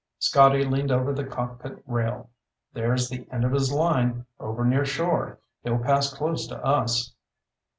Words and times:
Scotty 0.17 0.65
leaned 0.65 0.91
over 0.91 1.13
the 1.13 1.23
cockpit 1.23 1.83
rail. 1.85 2.31
"There's 2.73 3.07
the 3.07 3.27
end 3.31 3.45
of 3.45 3.51
his 3.51 3.71
line, 3.71 4.25
over 4.39 4.65
near 4.65 4.83
shore. 4.83 5.37
He'll 5.63 5.77
pass 5.77 6.11
close 6.11 6.47
to 6.47 6.57
us." 6.65 7.13